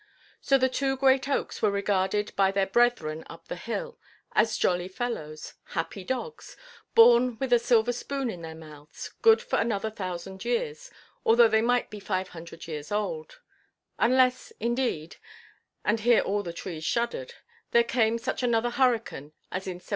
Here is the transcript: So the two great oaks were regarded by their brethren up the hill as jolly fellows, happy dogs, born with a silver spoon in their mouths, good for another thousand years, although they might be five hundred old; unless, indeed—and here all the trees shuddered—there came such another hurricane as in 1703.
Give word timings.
So 0.41 0.57
the 0.57 0.67
two 0.67 0.97
great 0.97 1.29
oaks 1.29 1.61
were 1.61 1.69
regarded 1.69 2.35
by 2.35 2.49
their 2.51 2.65
brethren 2.65 3.23
up 3.29 3.47
the 3.47 3.55
hill 3.55 3.99
as 4.31 4.57
jolly 4.57 4.87
fellows, 4.87 5.53
happy 5.77 6.03
dogs, 6.03 6.57
born 6.95 7.37
with 7.37 7.53
a 7.53 7.59
silver 7.59 7.93
spoon 7.93 8.31
in 8.31 8.41
their 8.41 8.55
mouths, 8.55 9.11
good 9.21 9.43
for 9.43 9.59
another 9.59 9.91
thousand 9.91 10.43
years, 10.43 10.89
although 11.23 11.47
they 11.47 11.61
might 11.61 11.91
be 11.91 11.99
five 11.99 12.29
hundred 12.29 12.65
old; 12.91 13.41
unless, 13.99 14.51
indeed—and 14.59 15.99
here 15.99 16.21
all 16.21 16.41
the 16.41 16.51
trees 16.51 16.83
shuddered—there 16.83 17.83
came 17.83 18.17
such 18.17 18.41
another 18.41 18.71
hurricane 18.71 19.33
as 19.51 19.67
in 19.67 19.75
1703. 19.75 19.89